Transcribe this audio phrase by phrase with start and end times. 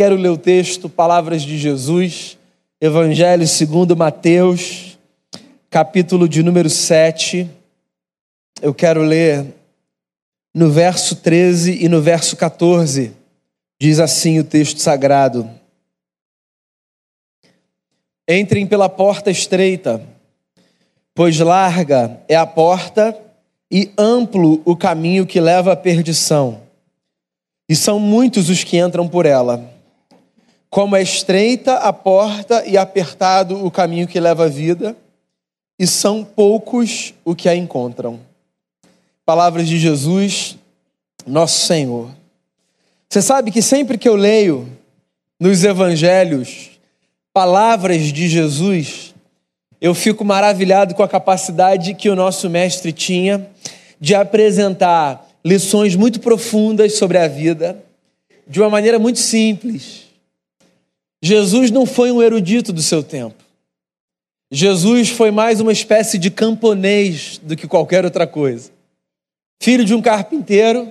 [0.00, 2.38] Quero ler o texto, Palavras de Jesus,
[2.80, 4.98] Evangelho segundo Mateus,
[5.68, 7.46] capítulo de número 7.
[8.62, 9.44] Eu quero ler
[10.54, 13.12] no verso 13 e no verso 14.
[13.78, 15.50] Diz assim o texto sagrado:
[18.26, 20.02] Entrem pela porta estreita,
[21.14, 23.14] pois larga é a porta
[23.70, 26.62] e amplo o caminho que leva à perdição.
[27.68, 29.78] E são muitos os que entram por ela.
[30.70, 34.96] Como é estreita a porta e apertado o caminho que leva à vida,
[35.76, 38.20] e são poucos o que a encontram.
[39.26, 40.56] Palavras de Jesus,
[41.26, 42.08] nosso Senhor.
[43.08, 44.68] Você sabe que sempre que eu leio
[45.40, 46.70] nos evangelhos
[47.32, 49.14] palavras de Jesus,
[49.80, 53.48] eu fico maravilhado com a capacidade que o nosso mestre tinha
[53.98, 57.82] de apresentar lições muito profundas sobre a vida
[58.46, 60.09] de uma maneira muito simples
[61.22, 63.44] Jesus não foi um erudito do seu tempo.
[64.50, 68.70] Jesus foi mais uma espécie de camponês do que qualquer outra coisa.
[69.62, 70.90] Filho de um carpinteiro,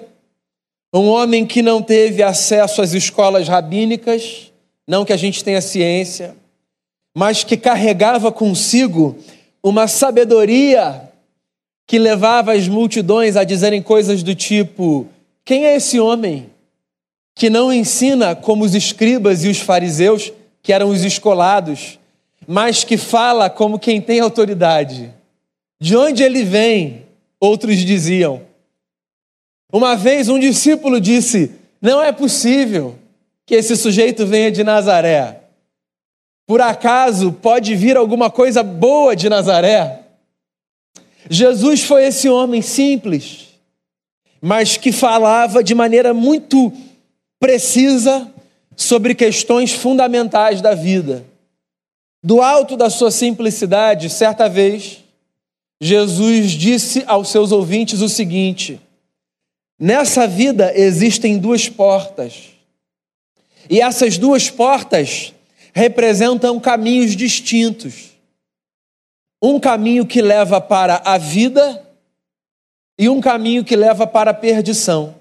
[0.94, 4.52] um homem que não teve acesso às escolas rabínicas,
[4.88, 6.35] não que a gente tenha ciência,
[7.16, 9.17] mas que carregava consigo
[9.63, 11.09] uma sabedoria
[11.88, 15.07] que levava as multidões a dizerem coisas do tipo:
[15.44, 16.50] quem é esse homem?
[17.39, 21.97] Que não ensina como os escribas e os fariseus, que eram os escolados,
[22.45, 25.09] mas que fala como quem tem autoridade.
[25.79, 27.05] De onde ele vem?
[27.39, 28.41] Outros diziam.
[29.71, 31.51] Uma vez um discípulo disse:
[31.81, 32.99] Não é possível
[33.45, 35.39] que esse sujeito venha de Nazaré.
[36.45, 40.01] Por acaso pode vir alguma coisa boa de Nazaré?
[41.29, 43.47] Jesus foi esse homem simples,
[44.41, 46.73] mas que falava de maneira muito
[47.39, 48.31] precisa
[48.75, 51.25] sobre questões fundamentais da vida.
[52.21, 55.03] Do alto da sua simplicidade, certa vez,
[55.81, 58.81] Jesus disse aos seus ouvintes o seguinte:
[59.79, 62.49] Nessa vida existem duas portas.
[63.69, 65.33] E essas duas portas
[65.73, 68.09] representam caminhos distintos.
[69.41, 71.85] Um caminho que leva para a vida
[72.97, 75.19] e um caminho que leva para a perdição.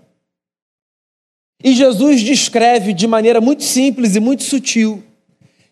[1.62, 5.02] E Jesus descreve de maneira muito simples e muito sutil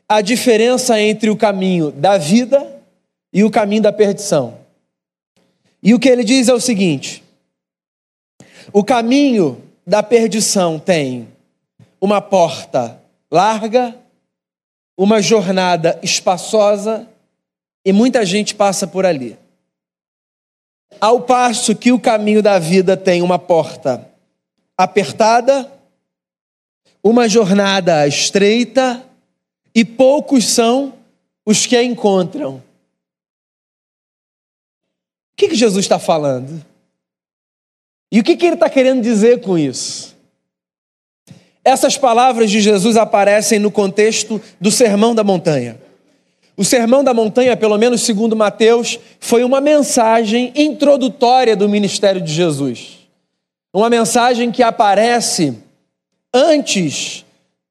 [0.08, 2.80] a diferença entre o caminho da vida
[3.32, 4.58] e o caminho da perdição.
[5.82, 7.22] E o que ele diz é o seguinte:
[8.72, 11.28] o caminho da perdição tem
[12.00, 13.97] uma porta larga,
[14.98, 17.08] uma jornada espaçosa
[17.84, 19.38] e muita gente passa por ali.
[21.00, 24.08] Ao passo que o caminho da vida tem uma porta
[24.76, 25.70] apertada,
[27.08, 29.00] uma jornada estreita
[29.72, 30.92] e poucos são
[31.44, 32.56] os que a encontram.
[32.56, 32.62] O
[35.36, 36.64] que, que Jesus está falando?
[38.10, 40.16] E o que, que ele está querendo dizer com isso?
[41.64, 45.80] Essas palavras de Jesus aparecem no contexto do Sermão da Montanha.
[46.56, 52.32] O Sermão da Montanha, pelo menos segundo Mateus, foi uma mensagem introdutória do ministério de
[52.32, 52.98] Jesus.
[53.72, 55.66] Uma mensagem que aparece
[56.32, 57.25] antes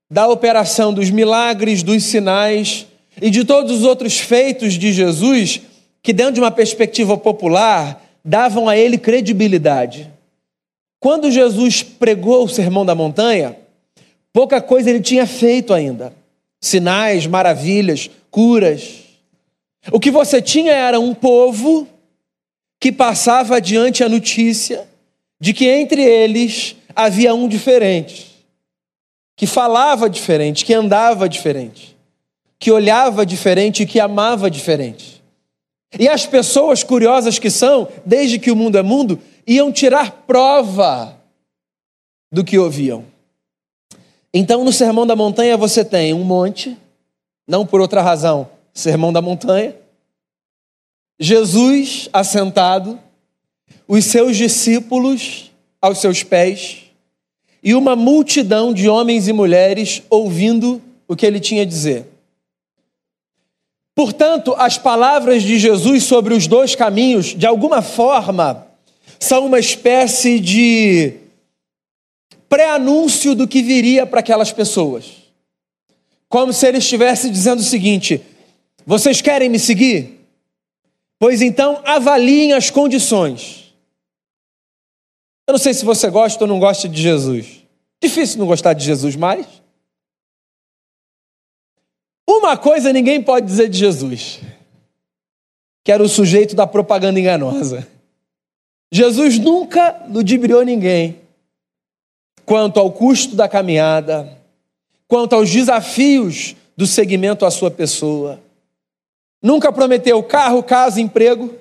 [0.09, 2.85] da operação dos milagres, dos sinais
[3.21, 5.61] e de todos os outros feitos de Jesus,
[6.01, 10.11] que dentro de uma perspectiva popular davam a ele credibilidade.
[10.99, 13.57] Quando Jesus pregou o Sermão da Montanha,
[14.31, 16.13] pouca coisa ele tinha feito ainda.
[16.61, 19.03] Sinais, maravilhas, curas.
[19.91, 21.87] O que você tinha era um povo
[22.79, 24.87] que passava adiante a notícia
[25.39, 28.34] de que entre eles havia um diferente
[29.35, 31.97] que falava diferente, que andava diferente,
[32.57, 35.23] que olhava diferente e que amava diferente.
[35.99, 41.17] E as pessoas curiosas que são, desde que o mundo é mundo, iam tirar prova
[42.31, 43.05] do que ouviam.
[44.33, 46.77] Então, no Sermão da Montanha, você tem um monte,
[47.47, 49.73] não por outra razão, Sermão da Montanha,
[51.17, 52.99] Jesus assentado,
[53.87, 56.84] os seus discípulos aos seus pés,
[57.65, 62.05] e uma multidão de homens e mulheres ouvindo o que ele tinha a dizer.
[63.95, 68.67] Portanto, as palavras de Jesus sobre os dois caminhos, de alguma forma,
[69.19, 71.13] são uma espécie de
[72.47, 75.05] pré-anúncio do que viria para aquelas pessoas.
[76.29, 78.21] Como se ele estivesse dizendo o seguinte:
[78.85, 80.19] vocês querem me seguir?
[81.17, 83.64] Pois então avaliem as condições.
[85.47, 87.63] Eu não sei se você gosta ou não gosta de Jesus.
[88.01, 89.45] Difícil não gostar de Jesus mais.
[92.27, 94.39] Uma coisa ninguém pode dizer de Jesus,
[95.83, 97.87] que era o sujeito da propaganda enganosa.
[98.91, 101.21] Jesus nunca ludibriou ninguém
[102.45, 104.37] quanto ao custo da caminhada,
[105.07, 108.39] quanto aos desafios do segmento à sua pessoa.
[109.41, 111.53] Nunca prometeu carro, casa, emprego.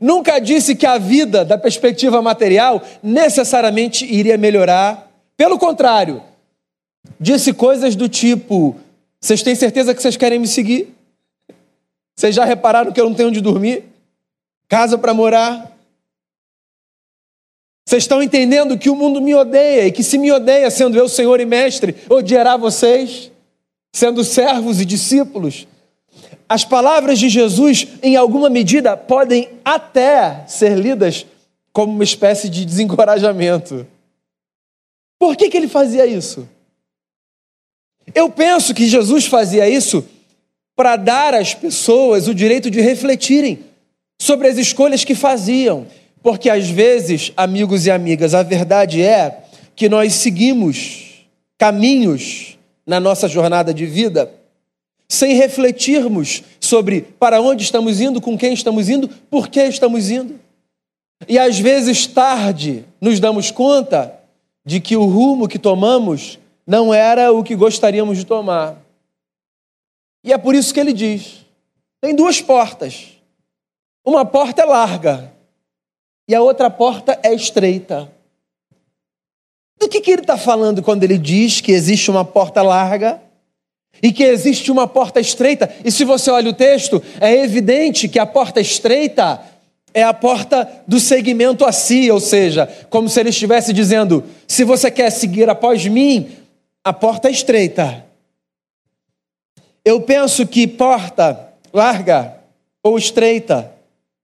[0.00, 5.12] Nunca disse que a vida, da perspectiva material, necessariamente iria melhorar.
[5.36, 6.22] Pelo contrário,
[7.20, 8.76] disse coisas do tipo:
[9.20, 10.94] Vocês têm certeza que vocês querem me seguir?
[12.16, 13.84] Vocês já repararam que eu não tenho onde dormir?
[14.68, 15.70] Casa para morar?
[17.86, 21.08] Vocês estão entendendo que o mundo me odeia e que se me odeia, sendo eu
[21.08, 23.32] Senhor e Mestre, odiará vocês,
[23.92, 25.66] sendo servos e discípulos?
[26.50, 31.24] As palavras de Jesus, em alguma medida, podem até ser lidas
[31.72, 33.86] como uma espécie de desencorajamento.
[35.16, 36.48] Por que, que ele fazia isso?
[38.12, 40.04] Eu penso que Jesus fazia isso
[40.74, 43.60] para dar às pessoas o direito de refletirem
[44.20, 45.86] sobre as escolhas que faziam.
[46.20, 49.44] Porque às vezes, amigos e amigas, a verdade é
[49.76, 54.39] que nós seguimos caminhos na nossa jornada de vida
[55.10, 60.38] sem refletirmos sobre para onde estamos indo, com quem estamos indo, por que estamos indo.
[61.28, 64.14] E às vezes, tarde, nos damos conta
[64.64, 68.76] de que o rumo que tomamos não era o que gostaríamos de tomar.
[70.22, 71.44] E é por isso que ele diz:
[72.00, 73.08] tem duas portas.
[74.06, 75.32] Uma porta é larga
[76.28, 78.10] e a outra porta é estreita.
[79.76, 83.20] Do que, que ele está falando quando ele diz que existe uma porta larga
[84.02, 85.70] e que existe uma porta estreita?
[85.84, 89.40] E se você olha o texto, é evidente que a porta estreita
[89.92, 94.64] é a porta do segmento a si, ou seja, como se ele estivesse dizendo: se
[94.64, 96.30] você quer seguir após mim,
[96.84, 98.04] a porta é estreita.
[99.84, 102.36] Eu penso que porta larga
[102.82, 103.72] ou estreita,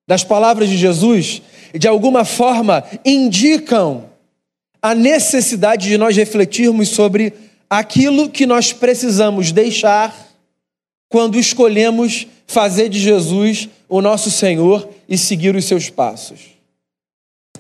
[0.06, 1.42] das palavras de Jesus,
[1.74, 4.04] de alguma forma indicam
[4.80, 7.32] a necessidade de nós refletirmos sobre
[7.68, 10.14] aquilo que nós precisamos deixar
[11.08, 16.56] quando escolhemos fazer de Jesus o nosso Senhor e seguir os seus passos.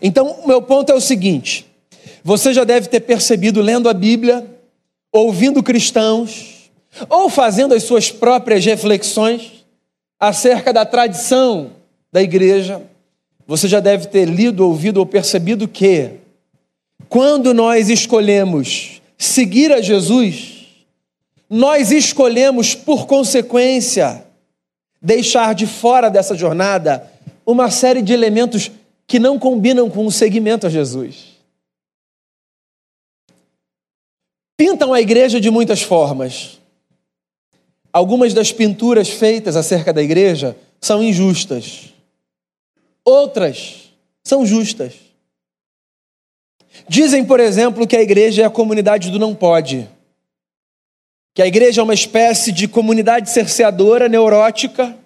[0.00, 1.66] Então, o meu ponto é o seguinte:
[2.22, 4.44] você já deve ter percebido lendo a Bíblia,
[5.12, 6.70] ouvindo cristãos,
[7.08, 9.64] ou fazendo as suas próprias reflexões
[10.18, 11.72] acerca da tradição
[12.12, 12.82] da igreja,
[13.46, 16.10] você já deve ter lido, ouvido ou percebido que,
[17.08, 20.66] quando nós escolhemos seguir a Jesus,
[21.48, 24.26] nós escolhemos, por consequência,
[25.00, 27.10] deixar de fora dessa jornada
[27.44, 28.70] uma série de elementos
[29.06, 31.36] que não combinam com o seguimento a Jesus.
[34.56, 36.58] Pintam a igreja de muitas formas.
[37.92, 41.92] Algumas das pinturas feitas acerca da igreja são injustas.
[43.04, 43.92] Outras
[44.24, 45.05] são justas.
[46.88, 49.88] Dizem, por exemplo, que a igreja é a comunidade do não pode.
[51.34, 54.96] Que a igreja é uma espécie de comunidade cerceadora, neurótica,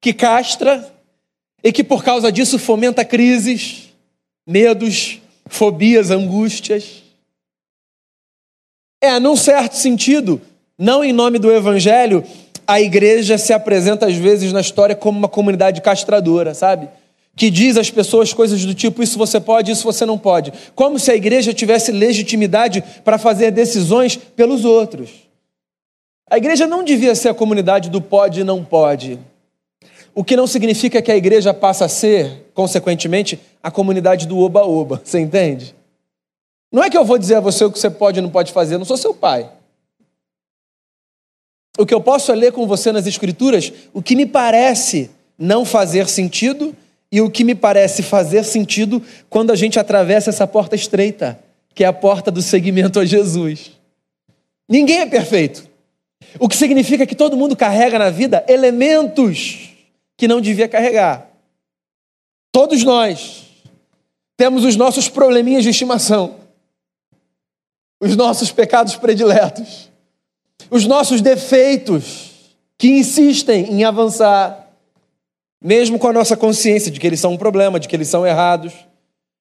[0.00, 0.92] que castra
[1.62, 3.92] e que por causa disso fomenta crises,
[4.46, 7.02] medos, fobias, angústias.
[9.00, 10.40] É, num certo sentido,
[10.78, 12.24] não em nome do evangelho,
[12.66, 16.88] a igreja se apresenta às vezes na história como uma comunidade castradora, sabe?
[17.36, 20.52] Que diz às pessoas coisas do tipo: isso você pode, isso você não pode.
[20.74, 25.10] Como se a igreja tivesse legitimidade para fazer decisões pelos outros.
[26.28, 29.20] A igreja não devia ser a comunidade do pode e não pode.
[30.12, 35.00] O que não significa que a igreja passa a ser, consequentemente, a comunidade do oba-oba.
[35.04, 35.74] Você entende?
[36.72, 38.52] Não é que eu vou dizer a você o que você pode e não pode
[38.52, 39.48] fazer, eu não sou seu pai.
[41.78, 45.64] O que eu posso é ler com você nas Escrituras o que me parece não
[45.64, 46.74] fazer sentido
[47.10, 51.38] e o que me parece fazer sentido quando a gente atravessa essa porta estreita,
[51.74, 53.72] que é a porta do seguimento a Jesus.
[54.68, 55.68] Ninguém é perfeito.
[56.40, 59.70] O que significa que todo mundo carrega na vida elementos
[60.16, 61.30] que não devia carregar.
[62.50, 63.44] Todos nós
[64.36, 66.36] temos os nossos probleminhas de estimação,
[68.00, 69.90] os nossos pecados prediletos,
[70.70, 74.65] os nossos defeitos que insistem em avançar
[75.66, 78.24] mesmo com a nossa consciência de que eles são um problema, de que eles são
[78.24, 78.72] errados,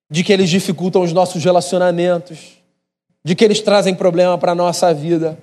[0.09, 2.39] de que eles dificultam os nossos relacionamentos,
[3.23, 5.37] de que eles trazem problema para a nossa vida.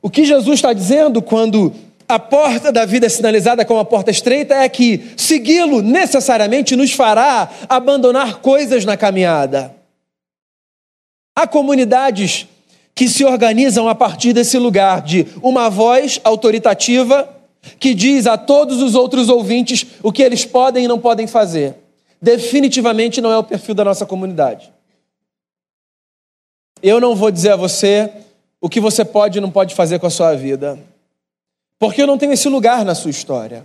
[0.00, 1.74] O que Jesus está dizendo quando
[2.08, 6.92] a porta da vida é sinalizada como a porta estreita é que segui-lo necessariamente nos
[6.92, 9.74] fará abandonar coisas na caminhada.
[11.36, 12.46] Há comunidades
[12.94, 17.37] que se organizam a partir desse lugar de uma voz autoritativa
[17.78, 21.76] que diz a todos os outros ouvintes o que eles podem e não podem fazer.
[22.20, 24.72] Definitivamente não é o perfil da nossa comunidade.
[26.82, 28.10] Eu não vou dizer a você
[28.60, 30.78] o que você pode e não pode fazer com a sua vida,
[31.78, 33.64] porque eu não tenho esse lugar na sua história.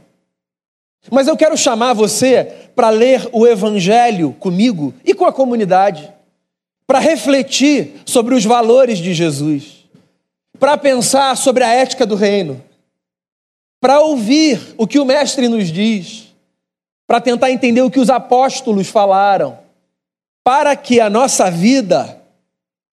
[1.12, 6.12] Mas eu quero chamar você para ler o Evangelho comigo e com a comunidade,
[6.88, 9.85] para refletir sobre os valores de Jesus,
[10.59, 12.62] para pensar sobre a ética do reino,
[13.83, 16.33] para ouvir o que o Mestre nos diz,
[17.05, 19.59] para tentar entender o que os apóstolos falaram,
[20.41, 22.17] para que a nossa vida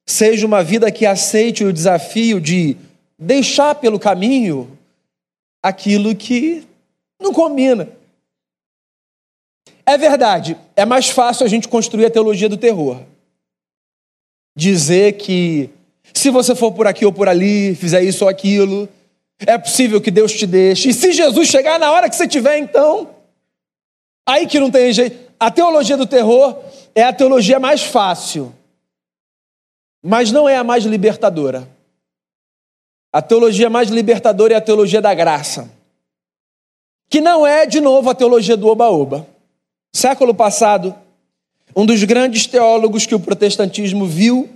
[0.04, 2.76] seja uma vida que aceite o desafio de
[3.16, 4.76] deixar pelo caminho
[5.62, 6.66] aquilo que
[7.22, 7.88] não combina.
[9.86, 13.00] É verdade, é mais fácil a gente construir a teologia do terror.
[14.56, 15.70] Dizer que
[16.12, 18.88] se você for por aqui ou por ali, fizer isso ou aquilo,
[19.46, 20.90] é possível que Deus te deixe.
[20.90, 23.10] E se Jesus chegar na hora que você tiver, então,
[24.26, 25.30] aí que não tem jeito.
[25.38, 26.62] A teologia do terror
[26.94, 28.54] é a teologia mais fácil,
[30.02, 31.68] mas não é a mais libertadora.
[33.12, 35.70] A teologia mais libertadora é a teologia da graça,
[37.08, 39.26] que não é, de novo, a teologia do oba-oba.
[39.92, 40.94] Século passado,
[41.74, 44.48] um dos grandes teólogos que o protestantismo viu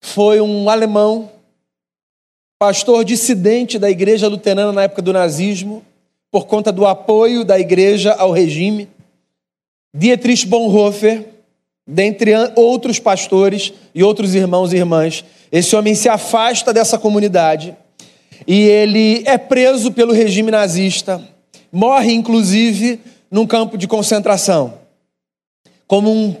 [0.00, 1.30] foi um alemão,
[2.62, 5.82] pastor dissidente da igreja luterana na época do nazismo,
[6.30, 8.88] por conta do apoio da igreja ao regime.
[9.92, 11.26] Dietrich Bonhoeffer,
[11.84, 17.76] dentre outros pastores e outros irmãos e irmãs, esse homem se afasta dessa comunidade
[18.46, 21.20] e ele é preso pelo regime nazista,
[21.72, 24.74] morre inclusive num campo de concentração,
[25.88, 26.36] como um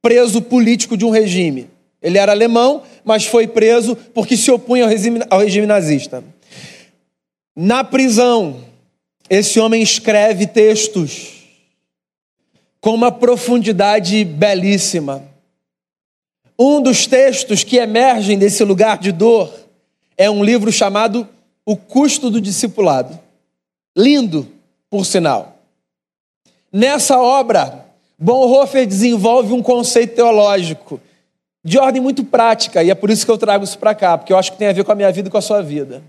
[0.00, 1.68] preso político de um regime.
[2.06, 6.22] Ele era alemão, mas foi preso porque se opunha ao regime, ao regime nazista.
[7.56, 8.60] Na prisão,
[9.28, 11.32] esse homem escreve textos
[12.80, 15.24] com uma profundidade belíssima.
[16.56, 19.52] Um dos textos que emergem desse lugar de dor
[20.16, 21.28] é um livro chamado
[21.64, 23.18] O Custo do Discipulado.
[23.98, 24.46] Lindo,
[24.88, 25.58] por sinal.
[26.72, 27.84] Nessa obra,
[28.16, 31.00] Bonhoeffer desenvolve um conceito teológico
[31.66, 34.32] de ordem muito prática, e é por isso que eu trago isso para cá, porque
[34.32, 36.00] eu acho que tem a ver com a minha vida e com a sua vida.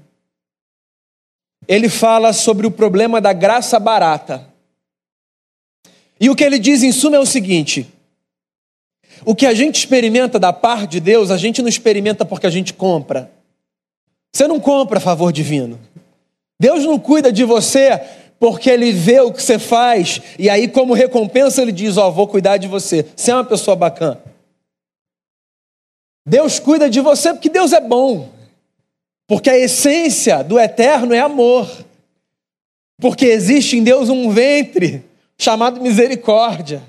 [1.67, 4.47] Ele fala sobre o problema da graça barata.
[6.19, 7.91] E o que ele diz em suma é o seguinte:
[9.25, 12.51] o que a gente experimenta da parte de Deus, a gente não experimenta porque a
[12.51, 13.31] gente compra.
[14.31, 15.79] Você não compra favor divino.
[16.61, 17.99] Deus não cuida de você
[18.39, 22.11] porque ele vê o que você faz e aí, como recompensa, ele diz: Ó, oh,
[22.11, 23.07] vou cuidar de você.
[23.15, 24.37] Você é uma pessoa bacana.
[26.27, 28.29] Deus cuida de você porque Deus é bom.
[29.25, 31.69] Porque a essência do eterno é amor.
[33.00, 35.05] Porque existe em Deus um ventre
[35.38, 36.84] chamado misericórdia.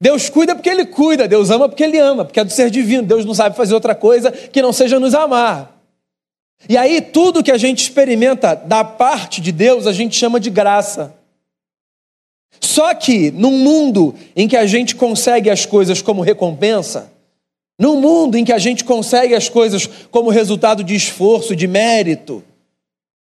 [0.00, 3.04] Deus cuida porque Ele cuida, Deus ama porque Ele ama, porque é do ser divino.
[3.04, 5.80] Deus não sabe fazer outra coisa que não seja nos amar.
[6.68, 10.50] E aí, tudo que a gente experimenta da parte de Deus, a gente chama de
[10.50, 11.14] graça.
[12.60, 17.12] Só que, num mundo em que a gente consegue as coisas como recompensa,
[17.82, 22.40] num mundo em que a gente consegue as coisas como resultado de esforço, de mérito,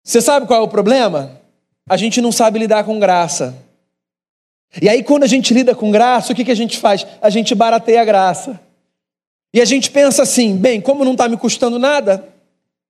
[0.03, 1.41] você sabe qual é o problema?
[1.89, 3.57] A gente não sabe lidar com graça.
[4.81, 7.07] E aí, quando a gente lida com graça, o que, a gente faz?
[7.21, 8.61] A gente barateia a graça.
[9.55, 12.29] E a gente pensa assim: bem, como não está me custando nada,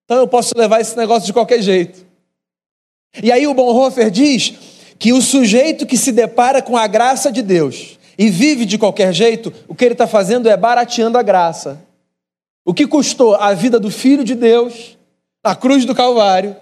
[0.07, 2.07] então eu posso levar esse negócio de qualquer jeito.
[3.23, 4.55] E aí o Bonhoeffer diz
[4.99, 9.13] que o sujeito que se depara com a graça de Deus e vive de qualquer
[9.13, 11.81] jeito, o que ele está fazendo é barateando a graça.
[12.65, 14.97] O que custou a vida do Filho de Deus
[15.45, 16.55] na cruz do Calvário,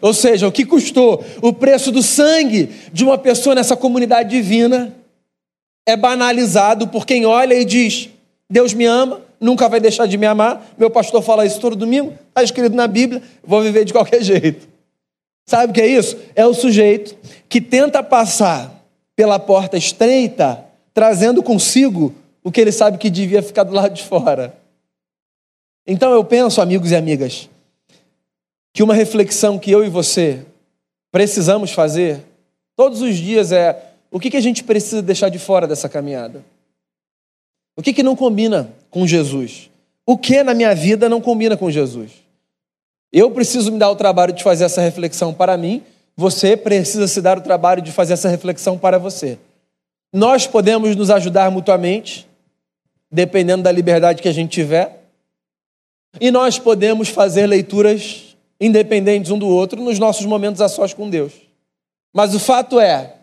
[0.00, 4.94] ou seja, o que custou o preço do sangue de uma pessoa nessa comunidade divina,
[5.86, 8.08] é banalizado por quem olha e diz:
[8.48, 10.74] Deus me ama, nunca vai deixar de me amar.
[10.78, 14.68] Meu pastor fala isso todo domingo, está escrito na Bíblia, vou viver de qualquer jeito.
[15.46, 16.16] Sabe o que é isso?
[16.34, 17.16] É o sujeito
[17.48, 18.72] que tenta passar
[19.14, 24.02] pela porta estreita, trazendo consigo o que ele sabe que devia ficar do lado de
[24.02, 24.56] fora.
[25.86, 27.48] Então eu penso, amigos e amigas,
[28.72, 30.44] que uma reflexão que eu e você
[31.10, 32.20] precisamos fazer
[32.76, 36.44] todos os dias é o que, que a gente precisa deixar de fora dessa caminhada?
[37.76, 39.70] O que, que não combina com Jesus?
[40.04, 42.12] O que na minha vida não combina com Jesus?
[43.10, 45.82] Eu preciso me dar o trabalho de fazer essa reflexão para mim,
[46.16, 49.38] você precisa se dar o trabalho de fazer essa reflexão para você.
[50.12, 52.28] Nós podemos nos ajudar mutuamente,
[53.10, 55.08] dependendo da liberdade que a gente tiver.
[56.20, 61.08] E nós podemos fazer leituras independentes um do outro nos nossos momentos a sós com
[61.08, 61.32] Deus.
[62.12, 63.14] Mas o fato é,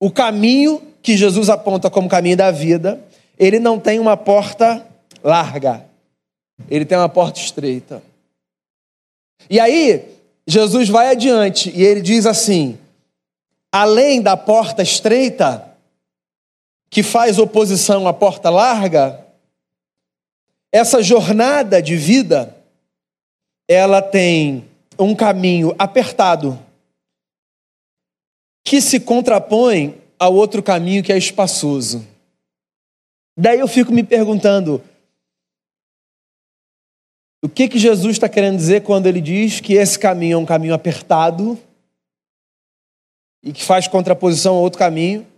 [0.00, 3.00] o caminho que Jesus aponta como caminho da vida,
[3.38, 4.84] ele não tem uma porta
[5.22, 5.84] larga,
[6.68, 8.02] ele tem uma porta estreita.
[9.48, 10.04] E aí,
[10.46, 12.78] Jesus vai adiante e ele diz assim:
[13.72, 15.73] além da porta estreita,
[16.94, 19.26] que faz oposição à porta larga,
[20.72, 22.56] essa jornada de vida,
[23.68, 26.56] ela tem um caminho apertado,
[28.64, 32.06] que se contrapõe ao outro caminho que é espaçoso.
[33.36, 34.80] Daí eu fico me perguntando,
[37.42, 40.46] o que, que Jesus está querendo dizer quando ele diz que esse caminho é um
[40.46, 41.58] caminho apertado
[43.42, 45.33] e que faz contraposição a outro caminho,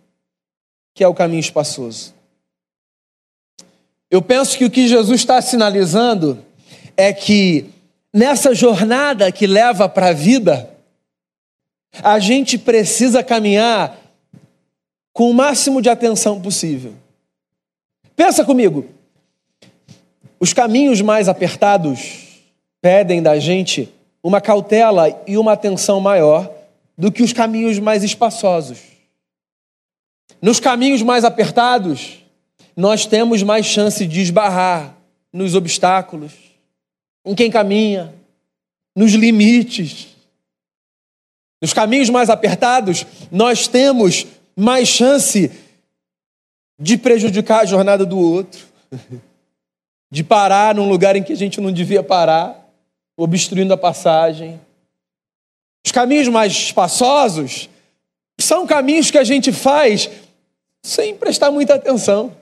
[0.96, 2.14] que é o caminho espaçoso?
[4.10, 6.42] Eu penso que o que Jesus está sinalizando
[6.96, 7.66] é que
[8.10, 10.70] nessa jornada que leva para a vida,
[12.02, 13.98] a gente precisa caminhar
[15.12, 16.94] com o máximo de atenção possível.
[18.16, 18.86] Pensa comigo,
[20.40, 22.40] os caminhos mais apertados
[22.80, 26.50] pedem da gente uma cautela e uma atenção maior
[26.96, 28.95] do que os caminhos mais espaçosos.
[30.40, 32.24] Nos caminhos mais apertados,
[32.76, 34.96] nós temos mais chance de esbarrar
[35.32, 36.32] nos obstáculos,
[37.24, 38.14] em quem caminha,
[38.94, 40.08] nos limites.
[41.60, 45.50] Nos caminhos mais apertados, nós temos mais chance
[46.78, 48.66] de prejudicar a jornada do outro.
[50.10, 52.68] de parar num lugar em que a gente não devia parar,
[53.16, 54.60] obstruindo a passagem.
[55.84, 57.68] Os caminhos mais espaçosos
[58.38, 60.10] são caminhos que a gente faz
[60.86, 62.34] sem prestar muita atenção.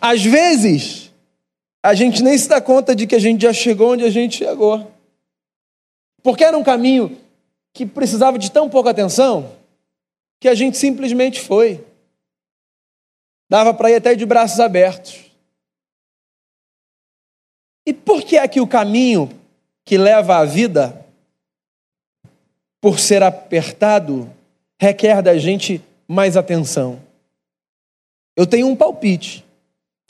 [0.00, 1.12] Às vezes,
[1.82, 4.38] a gente nem se dá conta de que a gente já chegou onde a gente
[4.38, 4.90] chegou.
[6.22, 7.18] Porque era um caminho
[7.72, 9.56] que precisava de tão pouca atenção
[10.40, 11.84] que a gente simplesmente foi.
[13.48, 15.30] Dava para ir até de braços abertos.
[17.86, 19.30] E por que é que o caminho
[19.84, 21.06] que leva à vida,
[22.80, 24.28] por ser apertado,
[24.80, 25.80] requer da gente
[26.12, 27.00] mais atenção?
[28.36, 29.44] Eu tenho um palpite,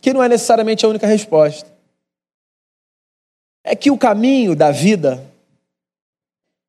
[0.00, 1.70] que não é necessariamente a única resposta.
[3.64, 5.24] É que o caminho da vida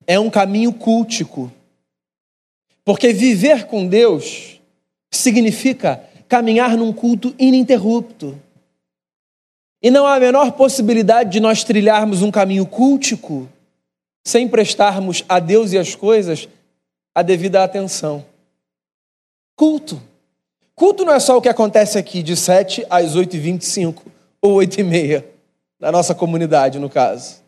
[0.06, 1.52] é um caminho cultico.
[2.86, 4.62] Porque viver com Deus
[5.12, 8.39] significa caminhar num culto ininterrupto.
[9.82, 13.50] E não há a menor possibilidade de nós trilharmos um caminho cultico
[14.26, 16.48] sem prestarmos a Deus e as coisas
[17.15, 18.26] a devida atenção.
[19.56, 20.02] Culto.
[20.76, 24.02] Culto não é só o que acontece aqui de 7 às 8h25
[24.42, 25.24] ou 8h30,
[25.80, 27.44] na nossa comunidade, no caso.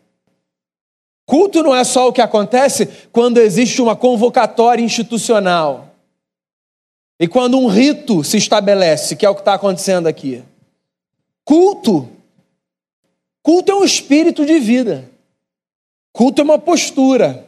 [1.26, 5.88] Culto não é só o que acontece quando existe uma convocatória institucional
[7.18, 10.44] e quando um rito se estabelece, que é o que está acontecendo aqui.
[11.44, 12.16] Culto
[13.46, 15.08] Culto é um espírito de vida.
[16.12, 17.45] Culto é uma postura.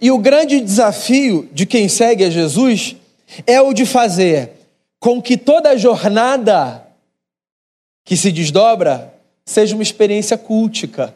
[0.00, 2.96] E o grande desafio de quem segue a Jesus
[3.46, 4.50] é o de fazer
[4.98, 6.86] com que toda jornada
[8.04, 11.14] que se desdobra seja uma experiência cultica.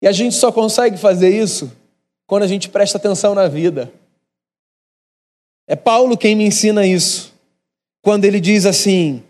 [0.00, 1.70] E a gente só consegue fazer isso
[2.26, 3.92] quando a gente presta atenção na vida.
[5.66, 7.32] É Paulo quem me ensina isso.
[8.02, 9.22] Quando ele diz assim: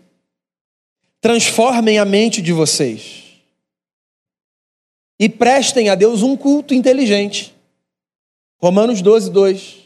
[1.21, 3.23] transformem a mente de vocês
[5.19, 7.52] e prestem a Deus um culto inteligente.
[8.63, 9.77] Romanos 12, 2.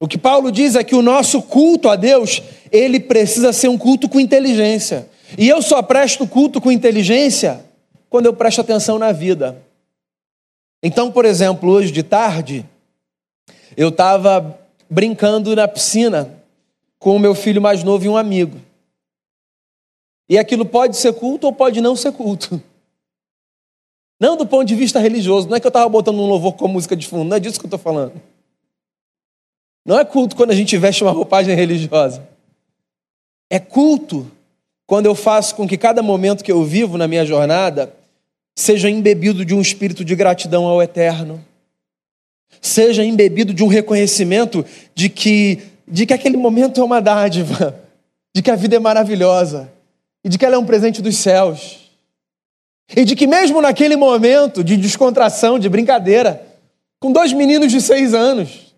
[0.00, 2.40] O que Paulo diz é que o nosso culto a Deus,
[2.72, 5.06] ele precisa ser um culto com inteligência.
[5.36, 7.62] E eu só presto culto com inteligência
[8.08, 9.62] quando eu presto atenção na vida.
[10.82, 12.64] Então, por exemplo, hoje de tarde,
[13.76, 16.42] eu estava brincando na piscina
[16.98, 18.58] com o meu filho mais novo e um amigo.
[20.26, 22.62] E aquilo pode ser culto ou pode não ser culto.
[24.18, 25.48] Não do ponto de vista religioso.
[25.48, 27.28] Não é que eu estava botando um louvor com música de fundo.
[27.28, 28.14] Não é disso que eu estou falando.
[29.84, 32.26] Não é culto quando a gente veste uma roupagem religiosa.
[33.48, 34.30] É culto
[34.86, 37.94] quando eu faço com que cada momento que eu vivo na minha jornada
[38.56, 41.44] seja embebido de um espírito de gratidão ao eterno.
[42.60, 47.78] Seja embebido de um reconhecimento de que, de que aquele momento é uma dádiva,
[48.34, 49.70] de que a vida é maravilhosa
[50.24, 51.85] e de que ela é um presente dos céus.
[52.94, 56.46] E de que, mesmo naquele momento de descontração, de brincadeira,
[57.00, 58.74] com dois meninos de seis anos,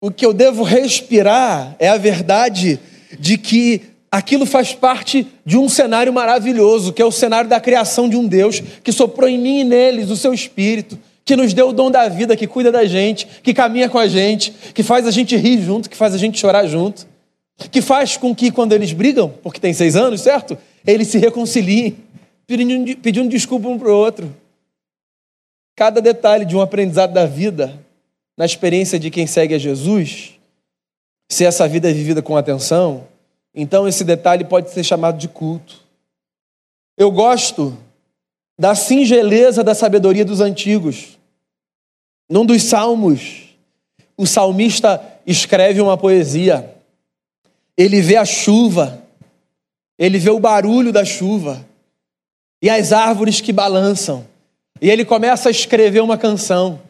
[0.00, 2.80] o que eu devo respirar é a verdade
[3.18, 8.08] de que aquilo faz parte de um cenário maravilhoso, que é o cenário da criação
[8.08, 11.68] de um Deus que soprou em mim e neles o seu espírito, que nos deu
[11.68, 15.06] o dom da vida, que cuida da gente, que caminha com a gente, que faz
[15.06, 17.06] a gente rir junto, que faz a gente chorar junto,
[17.70, 20.58] que faz com que quando eles brigam, porque tem seis anos, certo?
[20.86, 21.96] Eles se reconciliem,
[22.46, 24.34] pedindo, pedindo desculpa um para o outro.
[25.76, 27.78] Cada detalhe de um aprendizado da vida,
[28.36, 30.38] na experiência de quem segue a Jesus,
[31.30, 33.06] se essa vida é vivida com atenção,
[33.54, 35.80] então esse detalhe pode ser chamado de culto.
[36.96, 37.76] Eu gosto
[38.58, 41.18] da singeleza da sabedoria dos antigos.
[42.28, 43.56] Num dos salmos,
[44.16, 46.74] o salmista escreve uma poesia.
[47.76, 49.01] Ele vê a chuva,
[49.98, 51.66] ele vê o barulho da chuva
[52.62, 54.26] e as árvores que balançam.
[54.80, 56.80] E ele começa a escrever uma canção.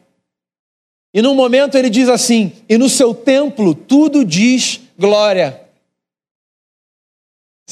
[1.14, 5.62] E num momento ele diz assim: E no seu templo tudo diz glória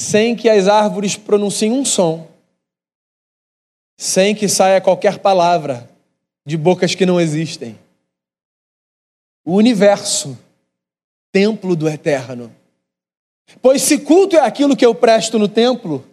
[0.01, 2.27] sem que as árvores pronunciem um som,
[3.99, 5.90] sem que saia qualquer palavra
[6.47, 7.79] de bocas que não existem.
[9.45, 10.38] O universo,
[11.31, 12.55] templo do eterno.
[13.60, 16.06] Pois se culto é aquilo que eu presto no templo,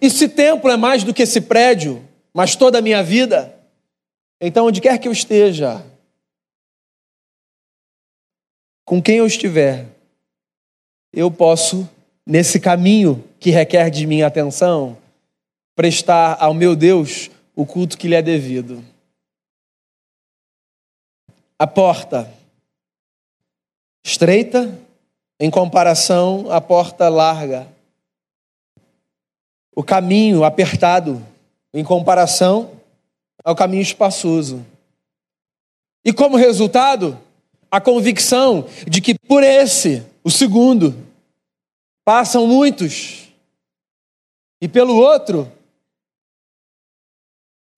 [0.00, 3.54] e se templo é mais do que esse prédio, mas toda a minha vida,
[4.40, 5.84] então onde quer que eu esteja,
[8.84, 9.86] com quem eu estiver,
[11.12, 11.88] eu posso
[12.26, 14.96] nesse caminho que requer de mim atenção,
[15.76, 18.84] prestar ao meu Deus o culto que lhe é devido.
[21.58, 22.32] A porta
[24.04, 24.76] estreita
[25.38, 27.66] em comparação à porta larga.
[29.74, 31.24] O caminho apertado
[31.72, 32.70] em comparação
[33.44, 34.64] ao caminho espaçoso.
[36.04, 37.18] E como resultado,
[37.70, 40.94] a convicção de que por esse, o segundo,
[42.04, 43.30] Passam muitos.
[44.60, 45.50] E pelo outro,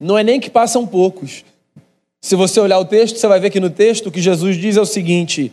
[0.01, 1.45] não é nem que passam poucos.
[2.21, 4.77] Se você olhar o texto, você vai ver que no texto o que Jesus diz
[4.77, 5.53] é o seguinte: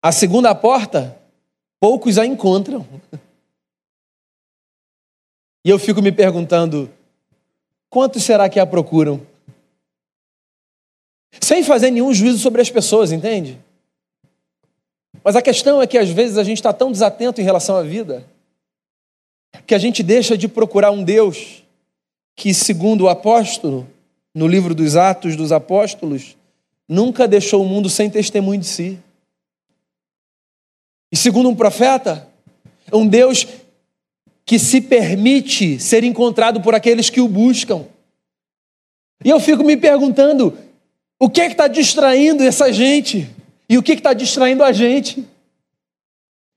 [0.00, 1.18] a segunda porta,
[1.80, 2.86] poucos a encontram.
[5.64, 6.90] E eu fico me perguntando:
[7.90, 9.20] quantos será que a procuram?
[11.40, 13.58] Sem fazer nenhum juízo sobre as pessoas, entende?
[15.22, 17.82] Mas a questão é que às vezes a gente está tão desatento em relação à
[17.82, 18.24] vida
[19.66, 21.64] que a gente deixa de procurar um Deus
[22.36, 23.88] que, segundo o apóstolo,
[24.34, 26.36] no livro dos Atos dos Apóstolos,
[26.88, 28.98] nunca deixou o mundo sem testemunho de si.
[31.16, 32.28] E segundo um profeta,
[32.92, 33.46] é um Deus
[34.44, 37.86] que se permite ser encontrado por aqueles que o buscam.
[39.24, 40.58] E eu fico me perguntando:
[41.18, 43.34] o que é que está distraindo essa gente?
[43.66, 45.26] E o que está distraindo a gente?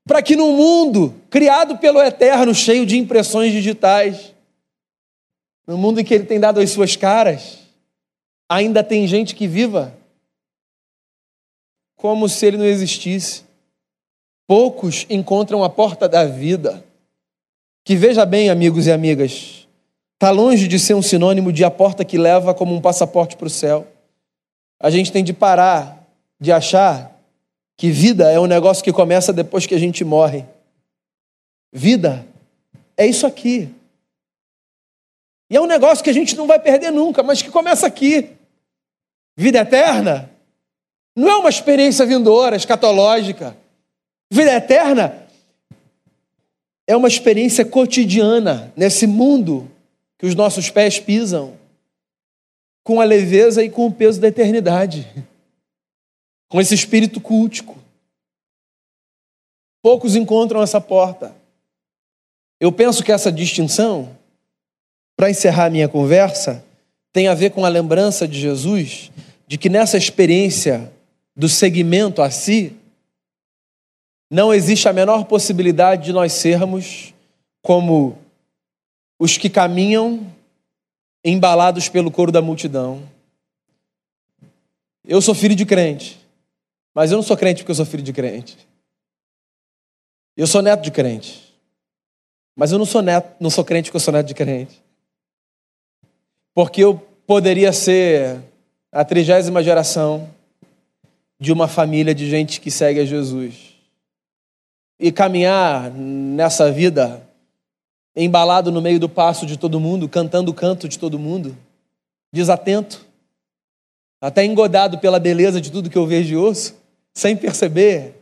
[0.06, 4.34] Para que no mundo criado pelo Eterno, cheio de impressões digitais,
[5.66, 7.60] no mundo em que Ele tem dado as suas caras,
[8.46, 9.96] ainda tem gente que viva
[11.96, 13.48] como se Ele não existisse.
[14.50, 16.84] Poucos encontram a porta da vida,
[17.84, 19.68] que veja bem, amigos e amigas,
[20.14, 23.46] está longe de ser um sinônimo de a porta que leva como um passaporte para
[23.46, 23.86] o céu.
[24.82, 26.04] A gente tem de parar
[26.40, 27.16] de achar
[27.76, 30.44] que vida é um negócio que começa depois que a gente morre.
[31.72, 32.26] Vida
[32.96, 33.72] é isso aqui.
[35.48, 38.36] E é um negócio que a gente não vai perder nunca, mas que começa aqui.
[39.36, 40.28] Vida eterna
[41.14, 43.59] não é uma experiência vindoura, escatológica.
[44.30, 45.26] Vida eterna
[46.86, 49.70] é uma experiência cotidiana nesse mundo
[50.18, 51.58] que os nossos pés pisam,
[52.84, 55.06] com a leveza e com o peso da eternidade
[56.50, 57.78] com esse espírito cultico.
[59.80, 61.34] Poucos encontram essa porta.
[62.58, 64.14] Eu penso que essa distinção,
[65.16, 66.62] para encerrar minha conversa,
[67.12, 69.10] tem a ver com a lembrança de Jesus
[69.46, 70.92] de que nessa experiência
[71.34, 72.76] do seguimento a si,
[74.30, 77.12] não existe a menor possibilidade de nós sermos
[77.60, 78.16] como
[79.18, 80.24] os que caminham
[81.24, 83.02] embalados pelo coro da multidão.
[85.04, 86.18] Eu sou filho de crente.
[86.94, 88.56] Mas eu não sou crente porque eu sou filho de crente.
[90.36, 91.54] Eu sou neto de crente.
[92.56, 94.82] Mas eu não sou neto, não sou crente porque eu sou neto de crente.
[96.54, 98.40] Porque eu poderia ser
[98.92, 100.28] a trigésima geração
[101.38, 103.69] de uma família de gente que segue a Jesus.
[105.00, 107.26] E caminhar nessa vida
[108.14, 111.56] embalado no meio do passo de todo mundo, cantando o canto de todo mundo,
[112.32, 113.04] desatento,
[114.20, 116.78] até engodado pela beleza de tudo que eu vejo e ouço
[117.14, 118.14] sem perceber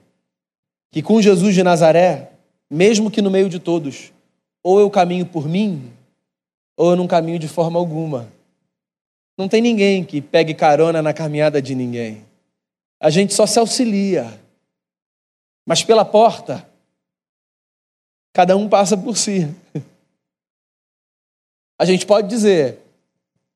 [0.92, 2.30] que com Jesus de Nazaré
[2.70, 4.12] mesmo que no meio de todos,
[4.62, 5.90] ou eu caminho por mim,
[6.76, 8.30] ou eu não caminho de forma alguma.
[9.36, 12.24] Não tem ninguém que pegue carona na caminhada de ninguém.
[13.00, 14.40] A gente só se auxilia.
[15.64, 16.67] Mas pela porta,
[18.38, 19.52] cada um passa por si.
[21.76, 22.78] A gente pode dizer,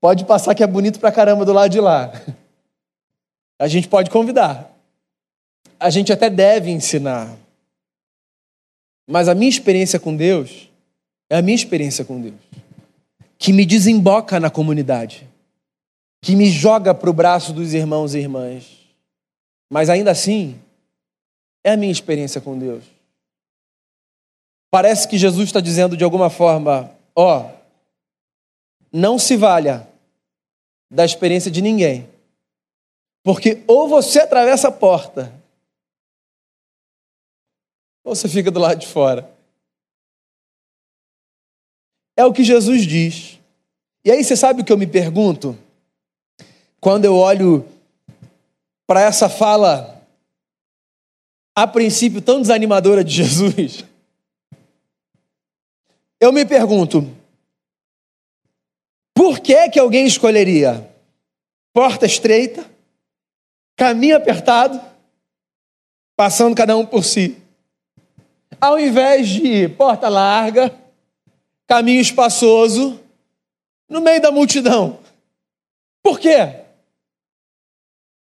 [0.00, 2.10] pode passar que é bonito pra caramba do lado de lá.
[3.60, 4.76] A gente pode convidar.
[5.78, 7.32] A gente até deve ensinar.
[9.08, 10.68] Mas a minha experiência com Deus
[11.30, 12.40] é a minha experiência com Deus,
[13.38, 15.28] que me desemboca na comunidade,
[16.20, 18.80] que me joga para o braço dos irmãos e irmãs.
[19.70, 20.60] Mas ainda assim,
[21.62, 22.91] é a minha experiência com Deus.
[24.72, 27.50] Parece que Jesus está dizendo de alguma forma: ó,
[28.90, 29.86] não se valha
[30.90, 32.08] da experiência de ninguém,
[33.22, 35.30] porque ou você atravessa a porta
[38.02, 39.30] ou você fica do lado de fora.
[42.16, 43.38] É o que Jesus diz.
[44.04, 45.56] E aí você sabe o que eu me pergunto?
[46.80, 47.68] Quando eu olho
[48.86, 50.02] para essa fala,
[51.54, 53.84] a princípio tão desanimadora de Jesus,
[56.22, 57.06] eu me pergunto:
[59.14, 60.90] por que que alguém escolheria
[61.72, 62.64] porta estreita,
[63.76, 64.80] caminho apertado,
[66.16, 67.42] passando cada um por si?
[68.62, 70.72] ao invés de porta larga,
[71.66, 73.00] caminho espaçoso,
[73.88, 75.00] no meio da multidão.
[76.00, 76.60] Por quê?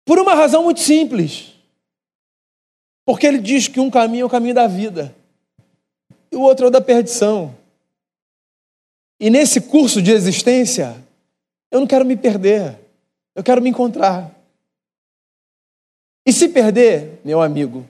[0.04, 1.54] Por uma razão muito simples.
[3.06, 5.16] Porque ele diz que um caminho é o caminho da vida
[6.32, 7.56] e o outro é o da perdição.
[9.24, 10.98] E nesse curso de existência,
[11.72, 12.78] eu não quero me perder,
[13.34, 14.30] eu quero me encontrar.
[16.26, 17.86] E se perder, meu amigo,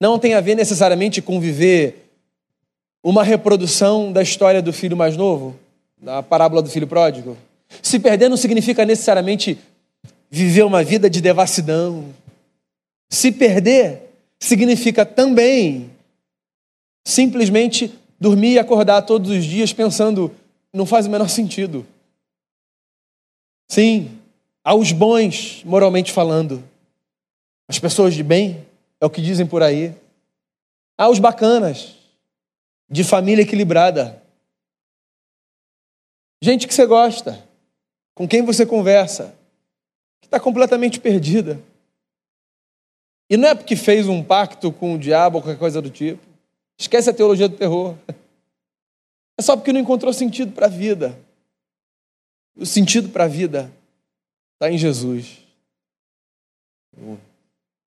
[0.00, 2.10] não tem a ver necessariamente com viver
[3.00, 5.56] uma reprodução da história do filho mais novo,
[5.96, 7.38] da parábola do filho pródigo.
[7.80, 9.56] Se perder não significa necessariamente
[10.28, 12.06] viver uma vida de devassidão.
[13.08, 15.92] Se perder significa também
[17.06, 20.34] simplesmente dormir e acordar todos os dias pensando,
[20.72, 21.86] não faz o menor sentido.
[23.68, 24.18] Sim,
[24.64, 26.62] aos bons, moralmente falando.
[27.68, 28.66] As pessoas de bem
[29.00, 29.94] é o que dizem por aí.
[30.98, 31.94] Há os bacanas,
[32.88, 34.22] de família equilibrada.
[36.42, 37.42] Gente que você gosta,
[38.14, 39.34] com quem você conversa,
[40.20, 41.60] que está completamente perdida.
[43.30, 46.20] E não é porque fez um pacto com o diabo ou qualquer coisa do tipo.
[46.78, 47.96] Esquece a teologia do terror.
[49.38, 51.18] É só porque não encontrou sentido para a vida.
[52.56, 53.72] O sentido para a vida
[54.54, 55.38] está em Jesus.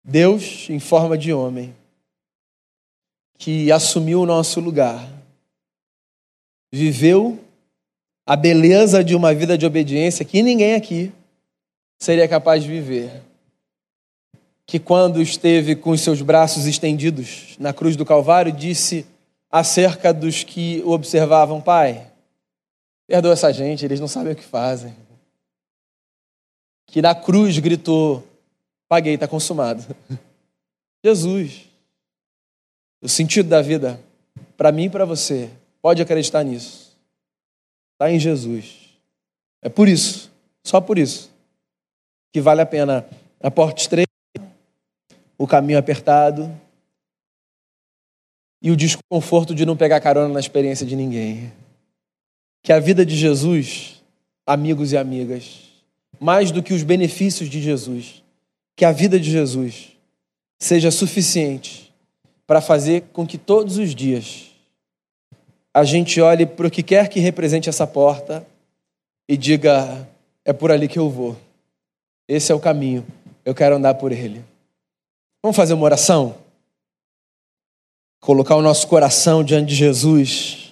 [0.04, 1.74] Deus em forma de homem,
[3.36, 5.08] que assumiu o nosso lugar,
[6.72, 7.38] viveu
[8.26, 11.12] a beleza de uma vida de obediência que ninguém aqui
[11.98, 13.22] seria capaz de viver.
[14.66, 19.06] Que quando esteve com os seus braços estendidos na cruz do Calvário, disse
[19.50, 22.10] acerca dos que o observavam: Pai,
[23.06, 24.94] perdoa essa gente, eles não sabem o que fazem.
[26.86, 28.26] Que na cruz gritou:
[28.88, 29.84] Paguei, está consumado.
[31.04, 31.66] Jesus.
[33.00, 34.00] O sentido da vida,
[34.56, 35.48] para mim e para você,
[35.80, 36.96] pode acreditar nisso.
[37.92, 38.88] Está em Jesus.
[39.62, 40.32] É por isso,
[40.64, 41.30] só por isso,
[42.32, 43.06] que vale a pena
[43.40, 44.10] a porta estreita,
[45.36, 46.52] o caminho apertado
[48.60, 51.52] e o desconforto de não pegar carona na experiência de ninguém.
[52.62, 54.02] Que a vida de Jesus,
[54.46, 55.60] amigos e amigas,
[56.20, 58.22] mais do que os benefícios de Jesus,
[58.76, 59.96] que a vida de Jesus
[60.58, 61.92] seja suficiente
[62.46, 64.48] para fazer com que todos os dias
[65.72, 68.44] a gente olhe para o que quer que represente essa porta
[69.28, 70.08] e diga:
[70.44, 71.36] é por ali que eu vou.
[72.26, 73.06] Esse é o caminho,
[73.44, 74.44] eu quero andar por ele.
[75.42, 76.34] Vamos fazer uma oração?
[78.20, 80.68] Colocar o nosso coração diante de Jesus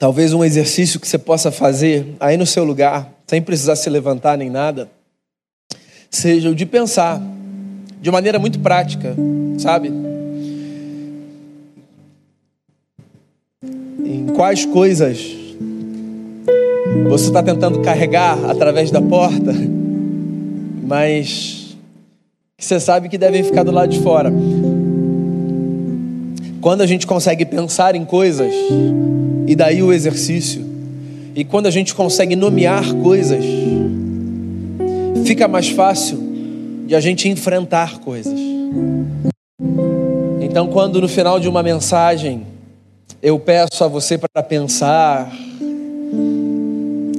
[0.00, 4.38] Talvez um exercício que você possa fazer aí no seu lugar, sem precisar se levantar
[4.38, 4.90] nem nada,
[6.10, 7.20] seja o de pensar
[8.00, 9.14] de maneira muito prática,
[9.58, 10.09] sabe?
[14.04, 15.36] Em quais coisas
[17.08, 19.54] você está tentando carregar através da porta,
[20.86, 21.76] mas
[22.58, 24.32] você sabe que devem ficar do lado de fora.
[26.60, 28.52] Quando a gente consegue pensar em coisas,
[29.46, 30.64] e daí o exercício,
[31.34, 33.44] e quando a gente consegue nomear coisas,
[35.24, 36.18] fica mais fácil
[36.86, 38.38] de a gente enfrentar coisas.
[40.40, 42.42] Então, quando no final de uma mensagem
[43.22, 45.30] eu peço a você para pensar,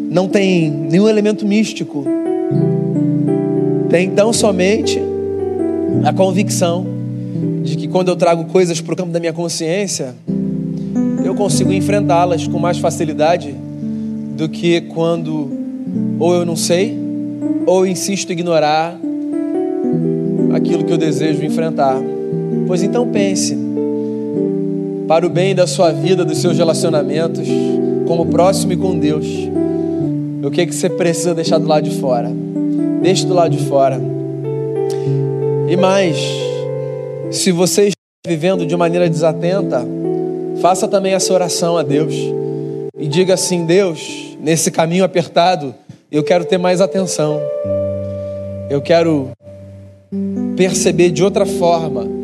[0.10, 2.06] não tem nenhum elemento místico,
[3.90, 5.00] tem tão somente
[6.04, 6.86] a convicção
[7.64, 10.16] de que quando eu trago coisas para o campo da minha consciência,
[11.24, 13.54] eu consigo enfrentá-las com mais facilidade
[14.36, 15.52] do que quando
[16.20, 16.98] ou eu não sei,
[17.68, 18.98] ou insisto em ignorar
[20.54, 21.98] aquilo que eu desejo enfrentar.
[22.66, 23.56] Pois então pense,
[25.12, 27.46] para o bem da sua vida, dos seus relacionamentos,
[28.08, 29.26] como próximo e com Deus,
[30.42, 32.32] o que, é que você precisa deixar do lado de fora?
[33.02, 34.00] Deixe do lado de fora.
[35.68, 36.16] E mais,
[37.30, 39.86] se você está vivendo de maneira desatenta,
[40.62, 42.16] faça também essa oração a Deus
[42.98, 45.76] e diga assim: Deus, nesse caminho apertado,
[46.10, 47.38] eu quero ter mais atenção,
[48.70, 49.32] eu quero
[50.56, 52.21] perceber de outra forma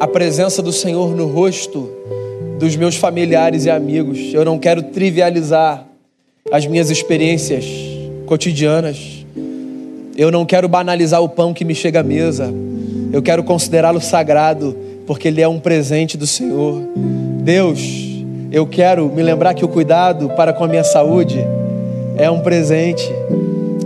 [0.00, 1.90] a presença do Senhor no rosto
[2.58, 4.32] dos meus familiares e amigos.
[4.32, 5.86] Eu não quero trivializar
[6.52, 7.64] as minhas experiências
[8.26, 9.24] cotidianas.
[10.16, 12.52] Eu não quero banalizar o pão que me chega à mesa.
[13.12, 16.80] Eu quero considerá-lo sagrado, porque ele é um presente do Senhor.
[17.42, 17.80] Deus,
[18.52, 21.38] eu quero me lembrar que o cuidado para com a minha saúde
[22.16, 23.08] é um presente.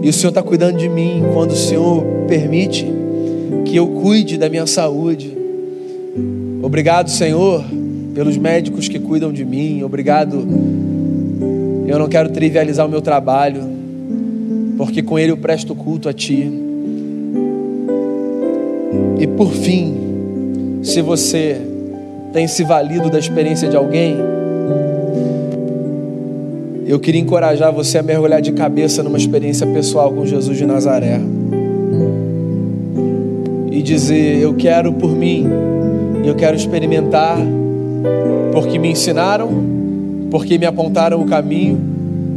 [0.02, 2.86] E o Senhor está cuidando de mim quando o Senhor permite
[3.64, 5.41] que eu cuide da minha saúde.
[6.72, 7.62] Obrigado, Senhor,
[8.14, 9.82] pelos médicos que cuidam de mim.
[9.82, 10.42] Obrigado.
[11.86, 13.60] Eu não quero trivializar o meu trabalho,
[14.78, 16.50] porque com ele eu presto culto a Ti.
[19.20, 21.60] E por fim, se você
[22.32, 24.16] tem se valido da experiência de alguém,
[26.86, 31.20] eu queria encorajar você a mergulhar de cabeça numa experiência pessoal com Jesus de Nazaré.
[33.70, 35.46] E dizer: Eu quero por mim
[36.22, 37.36] e eu quero experimentar,
[38.52, 39.50] porque me ensinaram,
[40.30, 41.78] porque me apontaram o caminho,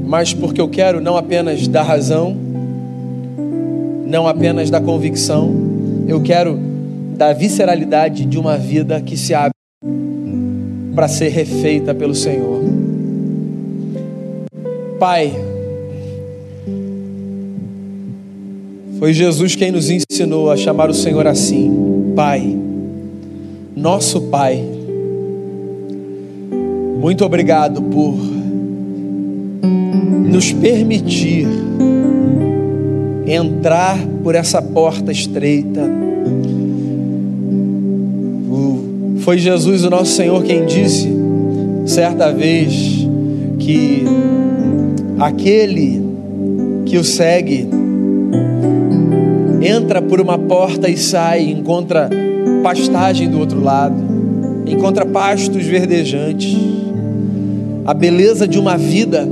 [0.05, 2.35] mas porque eu quero não apenas da razão,
[4.07, 5.53] não apenas da convicção,
[6.07, 6.59] eu quero
[7.15, 9.53] da visceralidade de uma vida que se abre
[10.95, 12.63] para ser refeita pelo Senhor.
[14.99, 15.31] Pai,
[18.97, 22.64] foi Jesus quem nos ensinou a chamar o Senhor assim, Pai
[23.75, 24.63] nosso Pai.
[26.99, 28.15] Muito obrigado por
[30.31, 31.47] nos permitir
[33.27, 35.81] entrar por essa porta estreita.
[39.19, 41.09] Foi Jesus, o nosso Senhor, quem disse
[41.85, 43.07] certa vez
[43.59, 44.03] que
[45.19, 46.01] aquele
[46.85, 47.67] que o segue
[49.61, 52.09] entra por uma porta e sai, encontra
[52.65, 53.95] pastagem do outro lado,
[54.65, 56.57] encontra pastos verdejantes,
[57.85, 59.29] a beleza de uma vida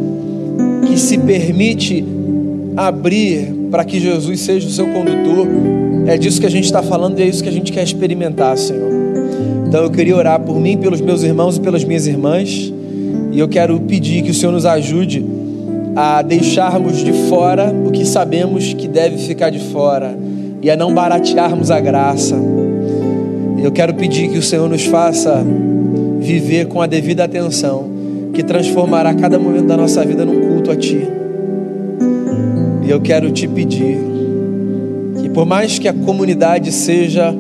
[0.86, 2.06] que se permite
[2.78, 5.48] abrir para que Jesus seja o seu condutor.
[6.06, 8.56] É disso que a gente está falando e é isso que a gente quer experimentar,
[8.56, 8.92] Senhor.
[9.68, 12.72] Então eu queria orar por mim, pelos meus irmãos e pelas minhas irmãs,
[13.32, 15.26] e eu quero pedir que o Senhor nos ajude
[15.96, 20.16] a deixarmos de fora o que sabemos que deve ficar de fora
[20.62, 22.53] e a não baratearmos a graça.
[23.64, 25.42] Eu quero pedir que o Senhor nos faça
[26.20, 27.90] viver com a devida atenção,
[28.34, 31.08] que transformará cada momento da nossa vida num culto a Ti.
[32.86, 33.98] E eu quero te pedir
[35.22, 37.34] que, por mais que a comunidade seja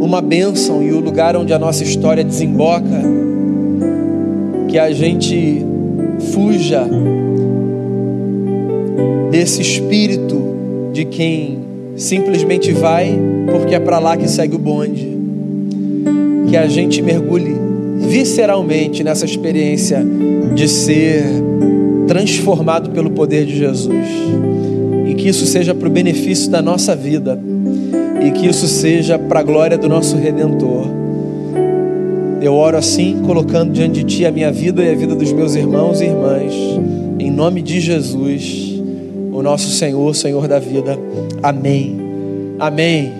[0.00, 3.04] uma bênção e o lugar onde a nossa história desemboca,
[4.66, 5.64] que a gente
[6.32, 6.88] fuja
[9.30, 10.56] desse espírito
[10.92, 11.60] de quem
[11.94, 15.08] simplesmente vai porque é para lá que segue o bonde.
[16.48, 17.54] Que a gente mergulhe
[17.98, 20.04] visceralmente nessa experiência
[20.54, 21.24] de ser
[22.08, 24.06] transformado pelo poder de Jesus.
[25.06, 27.38] E que isso seja para o benefício da nossa vida.
[28.24, 30.86] E que isso seja para a glória do nosso Redentor.
[32.42, 35.54] Eu oro assim, colocando diante de Ti a minha vida e a vida dos meus
[35.54, 36.52] irmãos e irmãs.
[37.18, 38.80] Em nome de Jesus,
[39.30, 40.98] o nosso Senhor, Senhor da vida.
[41.42, 41.98] Amém.
[42.58, 43.19] Amém.